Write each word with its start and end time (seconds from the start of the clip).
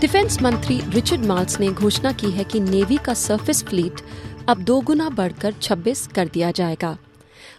Defence 0.00 0.40
मंत्री 0.42 0.80
Richard 0.88 1.20
मार्ल्स 1.20 1.60
ने 1.60 1.68
घोषणा 1.68 2.12
की 2.12 2.30
है 2.30 2.44
कि 2.44 2.60
नेवी 2.60 2.96
का 2.96 3.14
सरफेस 3.14 3.62
फ्लीट 3.64 4.00
अब 4.48 4.62
दो 4.62 4.80
गुना 4.80 5.08
बढ़कर 5.08 5.52
26 5.52 6.06
कर 6.06 6.28
दिया 6.28 6.50
जाएगा। 6.50 6.96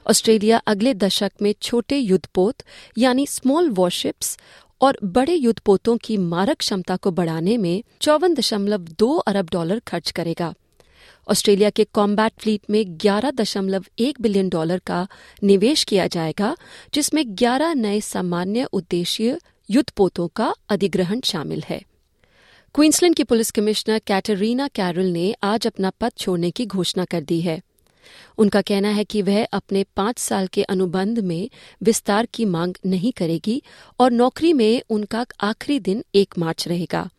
ऑस्ट्रेलिया 0.10 0.58
अगले 0.58 0.94
दशक 0.94 1.32
में 1.42 1.54
छोटे 1.62 1.98
युद्धपोत, 1.98 2.56
यानी 2.98 3.28
स्मॉल 3.28 3.70
वॉरशिप्स 3.70 4.38
और 4.82 4.98
बड़े 5.04 5.34
युद्धपोतों 5.34 5.98
की 5.98 6.18
मारक 6.18 6.58
क्षमता 6.58 6.96
को 6.96 7.12
बढ़ाने 7.12 7.58
में 7.58 7.84
चौवन 8.02 8.34
दशमलव 8.34 8.88
दो 9.00 9.18
अरब 9.18 9.50
डॉलर 9.52 9.80
खर्च 9.80 10.12
करेगा। 10.12 10.54
ऑस्ट्रेलिया 11.28 11.70
के 11.70 11.84
कॉम्बैट 11.84 12.32
फ्लीट 12.40 12.62
में 12.70 12.84
ग्यारह 12.88 13.32
दशमलव 13.32 13.86
एक 14.00 14.22
बिलियन 14.22 14.50
डॉलर 14.50 14.80
का 14.88 15.08
निवेश 15.44 15.84
किया 15.84 16.08
जाएगा, 16.08 16.56
जिसमें 16.94 17.24
ग्यारह 17.28 17.74
नए 17.74 18.02
सामान्य 18.02 18.68
उद्देश्य 18.74 19.40
युद्धपोतों 19.70 20.28
का 20.28 20.54
अधिग्रहण 20.70 21.22
शामिल 21.22 21.64
है। 21.70 21.91
क्वींसलैंड 22.76 23.16
की 23.16 23.24
पुलिस 23.24 23.52
कमिश्नर 23.52 24.00
कैटरीना 24.00 24.68
कैरल 24.68 25.06
ने 25.06 25.36
आज 25.44 25.68
अपना 25.68 25.90
पद 25.90 26.12
छोड़ने 26.18 26.52
की 26.52 26.66
घोषणा 26.66 27.06
कर 27.06 27.22
दी 27.22 27.42
है। 27.42 27.62
उनका 28.38 28.62
कहना 28.62 28.90
है 28.90 29.04
कि 29.04 29.22
वह 29.22 29.46
अपने 29.46 29.86
पाँच 29.96 30.20
साल 30.20 30.48
के 30.48 30.64
अनुबंध 30.64 31.20
में 31.20 31.50
विस्तार 31.84 32.26
की 32.26 32.46
मांग 32.46 32.76
नहीं 32.86 33.12
करेगी 33.12 33.64
और 34.00 34.12
नौकरी 34.12 34.54
में 34.54 34.82
उनका 34.90 35.26
आखिरी 35.40 35.80
दिन 35.80 36.04
एक 36.16 36.38
मार्च 36.38 36.68
रहेगा। 36.68 37.10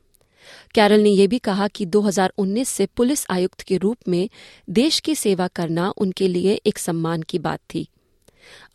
कैरल 0.75 1.00
ने 1.00 1.11
यह 1.11 1.28
भी 1.28 1.39
कहा 1.39 1.69
कि 1.69 1.86
2019 1.86 2.69
से 2.69 2.86
पुलिस 2.86 3.27
आयुक्त 3.30 3.61
के 3.61 3.77
रूप 3.77 3.97
में 4.08 4.30
देश 4.70 5.00
की 5.00 5.14
सेवा 5.14 5.48
करना 5.48 5.92
उनके 5.97 6.28
लिए 6.28 6.61
एक 6.67 6.78
सम्मान 6.78 7.23
की 7.23 7.39
बात 7.39 7.61
थी। 7.75 7.89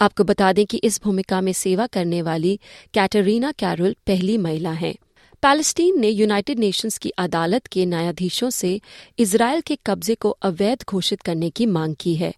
आपको 0.02 0.24
बता 0.24 0.54
दें 0.54 0.66
कि 0.66 0.78
इस 0.78 1.02
भूमिका 1.04 1.42
में 1.42 1.54
सेवा 1.54 1.88
करने 1.88 2.22
वाली 2.22 2.60
कैटरीना 2.94 3.52
कैरल 3.52 3.96
पहली 4.08 4.38
महिला 4.38 4.72
हैं। 4.72 4.96
पैलेस्टीन 5.44 6.00
ने 6.00 6.10
यूनाइटेड 6.10 6.60
नेशंस 6.60 6.98
की 6.98 7.10
अदालत 7.10 7.68
के 7.68 7.86
न्यायाधीशों 7.86 8.50
से 8.50 8.80
इसराइल 9.20 9.62
के 9.62 9.78
कब्जे 9.86 10.16
को 10.16 10.30
अवैध 10.30 10.84
घोषित 10.90 11.22
करने 11.22 11.50
की 11.50 11.66
मांग 11.66 11.96
की 12.00 12.16
है। 12.16 12.34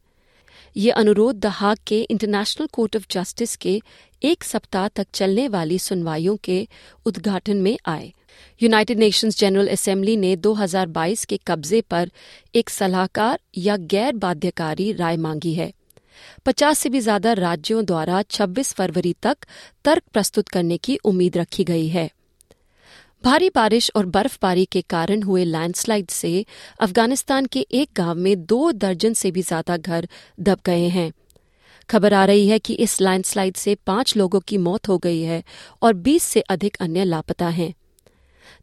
ये 0.75 0.92
अनुरोध 0.92 1.36
द 1.36 1.45
हाग 1.45 1.77
के 1.88 2.02
इंटरनेशनल 2.02 2.67
कोर्ट 2.67 2.95
ऑफ़ 2.95 3.05
जस्टिस 3.11 3.55
के 3.55 3.81
एक 4.22 4.44
सप्ताह 4.44 4.88
तक 4.88 5.08
चलने 5.14 5.47
वाली 5.47 5.80
सुनवाइयों 5.80 6.36
के 6.38 6.67
उद्घाटन 7.05 7.58
में 7.58 7.77
आए। 7.88 8.11
यूनाइटेड 8.61 9.00
नेशंस 9.00 9.39
जनरल 9.39 9.67
असेंबली 9.67 10.17
ने 10.17 10.36
2022 10.38 11.25
के 11.25 11.39
कब्जे 11.47 11.81
पर 11.81 12.11
एक 12.55 12.70
सलाहकार 12.70 13.39
या 13.58 13.77
गैर 13.88 14.14
बाध्यकारी 14.17 14.92
राय 14.94 15.17
मांगी 15.17 15.53
है। 15.53 15.72
पचास 16.45 16.80
से 16.80 16.89
भी 16.89 17.00
ज़्यादा 17.00 17.33
राज्यों 17.33 17.86
द्वारा 17.86 18.22
26 18.22 18.73
फरवरी 18.73 19.16
तक 19.23 19.38
तर्क 19.86 20.03
प्रस्तुत 20.14 20.47
करने 20.47 20.77
की 20.77 20.97
उम्मीद 21.05 21.38
रखी 21.38 21.64
गई 21.64 21.88
है। 21.88 22.09
भारी 23.23 23.50
बारिश 23.50 23.92
और 23.95 24.06
बर्फबारी 24.06 24.64
के 24.66 24.81
कारण 24.81 25.22
हुए 25.22 25.44
लैंडस्लाइड 25.45 26.09
से 26.09 26.45
अफ़गानिस्तान 26.80 27.45
के 27.45 27.60
एक 27.71 27.89
गाँव 27.95 28.16
में 28.16 28.45
दो 28.45 28.71
दर्जन 28.71 29.14
से 29.14 29.32
भी 29.32 29.42
ज़्यादा 29.42 29.77
घर 29.77 30.08
दब 30.39 30.60
गए 30.66 30.88
हैं। 30.88 31.11
खबर 31.89 32.14
आ 32.14 32.23
रही 32.26 32.48
है 32.48 32.60
कि 32.60 32.73
इस 32.76 32.99
लैंडस्लाइड 33.02 33.55
से 33.55 33.73
पाँच 33.88 34.16
लोगों 34.17 34.39
की 34.39 34.58
मौत 34.58 34.88
हो 34.88 34.98
गई 34.98 35.21
है 35.21 35.43
और 35.82 35.93
बीस 35.95 36.23
से 36.23 36.42
अधिक 36.49 36.77
अन्य 36.82 37.04
लापता 37.04 37.48
हैं। 37.48 37.73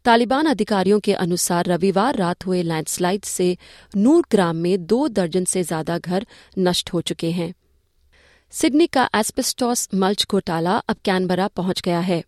तालिबान 0.05 0.45
अधिकारियों 0.45 0.99
के 0.99 1.13
अनुसार 1.15 1.65
रविवार 1.65 2.15
रात 2.15 2.45
हुए 2.45 2.61
लैंडस्लाइड 2.63 3.25
से 3.25 3.55
नूर 3.97 4.25
ग्राम 4.31 4.55
में 4.55 4.85
दो 4.85 5.07
दर्जन 5.09 5.45
से 5.45 5.63
ज़्यादा 5.63 5.97
घर 5.97 6.25
नष्ट 6.59 6.93
हो 6.93 7.01
चुके 7.01 7.31
हैं। 7.31 7.53
सिडनी 8.53 8.87
का 8.87 9.09
एस्पेस्टॉस 9.15 9.87
मल्च 9.93 10.25
घोटाला 10.31 10.77
अब 10.89 10.95
कैनबरा 11.05 11.47
पहुँच 11.47 11.81
गया 11.81 11.99
है। 11.99 12.23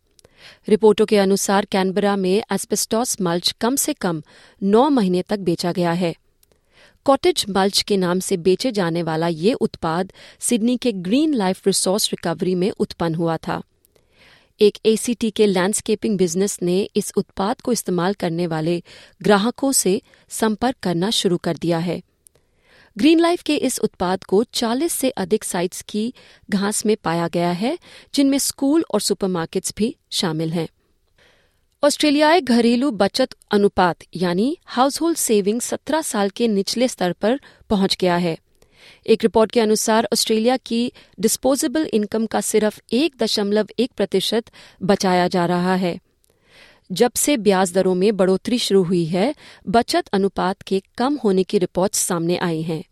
रिपोर्टों 0.69 1.05
के 1.05 1.17
अनुसार 1.17 1.65
कैनबरा 1.65 2.15
में 2.15 2.43
एस्पेस्टॉस 2.51 3.21
मल्च 3.21 3.55
कम 3.61 3.75
से 3.75 3.93
कम 3.93 4.23
नौ 4.63 4.89
महीने 4.89 5.21
तक 5.21 5.39
बेचा 5.39 5.71
गया 5.71 5.91
है। 5.91 6.15
कॉटेज 7.05 7.45
मल्च 7.49 7.81
के 7.81 7.97
नाम 7.97 8.19
से 8.19 8.37
बेचे 8.37 8.71
जाने 8.71 9.03
वाला 9.03 9.27
ये 9.27 9.53
उत्पाद 9.53 10.13
सिडनी 10.39 10.77
के 10.77 10.91
ग्रीन 10.91 11.33
लाइफ 11.33 11.67
रिसोर्स 11.67 12.11
रिकवरी 12.11 12.55
में 12.55 12.71
उत्पन्न 12.71 13.15
हुआ 13.15 13.37
था। 13.37 13.61
एक 14.59 14.77
एसीटी 14.85 15.29
के 15.31 15.45
लैंडस्केपिंग 15.45 16.17
बिज़नेस 16.17 16.59
ने 16.61 16.89
इस 16.95 17.13
उत्पाद 17.17 17.61
को 17.61 17.71
इस्तेमाल 17.71 18.13
करने 18.13 18.47
वाले 18.47 18.83
ग्राहकों 19.21 19.71
से 19.71 20.01
संपर्क 20.29 20.75
करना 20.83 21.09
शुरू 21.09 21.37
कर 21.37 21.57
दिया 21.57 21.77
है। 21.77 22.01
ग्रीन 22.99 23.19
लाइफ 23.19 23.41
के 23.41 23.55
इस 23.55 23.79
उत्पाद 23.79 24.23
को 24.23 24.43
40 24.43 24.93
से 24.93 25.09
अधिक 25.09 25.43
साइट्स 25.43 25.81
की 25.81 26.13
घास 26.49 26.85
में 26.85 26.97
पाया 27.03 27.27
गया 27.27 27.51
है, 27.51 27.79
जिनमें 28.15 28.37
स्कूल 28.37 28.85
और 28.93 29.01
सुपरमार्केट्स 29.01 29.73
भी 29.77 29.95
शामिल 30.11 30.51
हैं। 30.51 30.67
ऑस्ट्रेलियाई 31.83 32.41
घरेलू 32.41 32.91
बचत 32.91 33.29
अनुपात, 33.51 33.95
यानी 34.15 34.57
हाउस 34.65 35.01
होल्ड 35.01 35.17
सेविंग 35.17 35.61
17 35.61 36.01
साल 36.01 36.29
के 36.29 36.47
निचले 36.47 36.87
स्तर 36.87 37.11
पर 37.11 37.39
पहुँच 37.69 37.97
गया 37.99 38.17
है। 38.17 38.37
एक 39.07 39.23
रिपोर्ट 39.23 39.51
के 39.51 39.59
अनुसार 39.59 40.07
ऑस्ट्रेलिया 40.13 40.57
की 40.57 40.91
डिस्पोजेबल 41.19 41.89
इनकम 41.93 42.25
का 42.25 42.41
सिर्फ़ 42.41 42.81
एक 42.93 43.15
दशमलव 43.19 43.67
एक 43.79 43.91
प्रतिशत 43.97 44.45
बचाया 44.83 45.27
जा 45.27 45.45
रहा 45.45 45.75
है। 45.75 45.99
जब 46.91 47.11
से 47.13 47.37
ब्याज 47.37 47.73
दरों 47.73 47.95
में 47.95 48.17
बढ़ोतरी 48.17 48.57
शुरू 48.57 48.83
हुई 48.83 49.05
है, 49.05 49.35
बचत 49.67 50.07
अनुपात 50.07 50.61
के 50.61 50.83
कम 50.97 51.15
होने 51.15 51.43
की 51.43 51.57
रिपोर्ट्स 51.57 51.99
सामने 51.99 52.37
आई 52.37 52.61
हैं। 52.61 52.83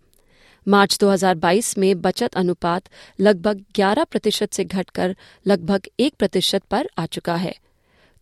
मार्च 0.68 0.98
2022 0.98 1.78
में 1.78 2.02
बचत 2.02 2.36
अनुपात 2.36 2.84
लगभग 3.20 3.64
11 3.76 4.04
प्रतिशत 4.04 4.54
से 4.54 4.64
घटकर 4.64 5.16
लगभग 5.48 5.82
एक 6.00 6.14
प्रतिशत 6.20 6.64
पर 6.72 6.90
आ 6.98 7.06
चुका 7.06 7.36
है। 7.36 7.56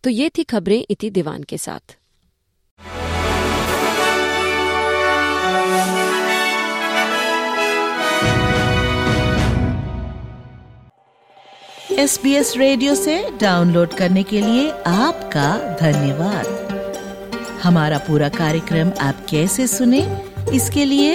तो 0.04 0.10
ये 0.10 0.30
थी 0.38 0.42
खबरें 0.44 0.84
इति 0.90 1.10
दीवान 1.10 1.42
के 1.42 1.58
साथ। 1.58 1.96
एस 11.92 12.20
बी 12.22 12.32
एस 12.34 12.56
रेडियो 12.56 12.94
से 12.94 13.30
डाउनलोड 13.40 13.94
करने 13.94 14.22
के 14.22 14.40
लिए 14.40 14.70
आपका 14.86 15.76
धन्यवाद। 15.80 16.46
हमारा 17.62 17.98
पूरा 17.98 18.28
कार्यक्रम 18.28 18.92
आप 19.00 19.26
कैसे 19.30 19.66
सुने, 19.66 20.00
इसके 20.54 20.84
लिए 20.84 21.14